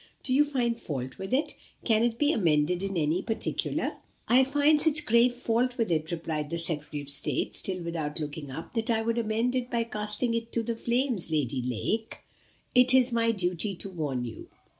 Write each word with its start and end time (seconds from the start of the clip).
Do 0.23 0.33
you 0.33 0.43
find 0.43 0.79
fault 0.79 1.19
with 1.19 1.31
it? 1.31 1.53
Can 1.85 2.01
it 2.01 2.17
be 2.17 2.31
amended 2.31 2.81
in 2.81 2.97
any 2.97 3.21
particular?" 3.21 3.97
"I 4.27 4.43
find 4.43 4.81
such 4.81 5.05
grave 5.05 5.31
fault 5.31 5.77
with 5.77 5.91
it," 5.91 6.09
replied 6.11 6.49
the 6.49 6.57
Secretary 6.57 7.03
of 7.03 7.07
State, 7.07 7.55
still 7.55 7.83
without 7.83 8.19
looking 8.19 8.49
up, 8.49 8.73
"that 8.73 8.89
I 8.89 9.03
would 9.03 9.19
amend 9.19 9.53
it 9.53 9.69
by 9.69 9.83
casting 9.83 10.33
it 10.33 10.47
into 10.47 10.63
the 10.63 10.75
flames. 10.75 11.29
Lady 11.29 11.61
Lake, 11.61 12.17
it 12.73 12.95
is 12.95 13.13
my 13.13 13.29
duty 13.29 13.75
to 13.75 13.91
warn 13.91 14.23
you. 14.23 14.47